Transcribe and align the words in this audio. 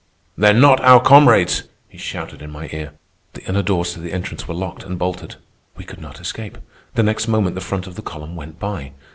"They're 0.35 0.51
not 0.55 0.81
our 0.81 0.99
comrades," 0.99 1.65
he 1.87 1.99
shouted 1.99 2.41
in 2.41 2.49
my 2.49 2.69
ear. 2.73 2.93
The 3.33 3.43
inner 3.47 3.61
doors 3.61 3.93
to 3.93 3.99
the 3.99 4.13
entrance 4.13 4.47
were 4.47 4.55
locked 4.55 4.81
and 4.83 4.97
bolted. 4.97 5.35
We 5.77 5.83
could 5.83 6.01
not 6.01 6.19
escape. 6.19 6.57
The 6.95 7.03
next 7.03 7.27
moment 7.27 7.53
the 7.53 7.61
front 7.61 7.85
of 7.85 7.93
the 7.93 8.01
column 8.01 8.35
went 8.35 8.57
by. 8.59 8.93